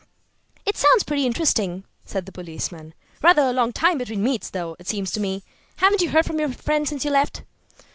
"It 0.65 0.75
sounds 0.77 1.03
pretty 1.03 1.27
interesting," 1.27 1.83
said 2.05 2.25
the 2.25 2.31
policeman. 2.31 2.95
"Rather 3.21 3.43
a 3.43 3.53
long 3.53 3.71
time 3.71 3.99
between 3.99 4.23
meets, 4.23 4.49
though, 4.49 4.75
it 4.79 4.87
seems 4.87 5.11
to 5.11 5.19
me. 5.19 5.43
Haven't 5.75 6.01
you 6.01 6.09
heard 6.09 6.25
from 6.25 6.39
your 6.39 6.49
friend 6.51 6.89
since 6.89 7.05
you 7.05 7.11
left?" 7.11 7.43